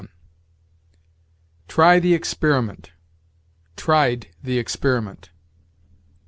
"Try 1.67 1.99
the 1.99 2.15
experiment"; 2.15 2.89
"tried 3.75 4.29
the 4.41 4.57
experiment." 4.57 5.29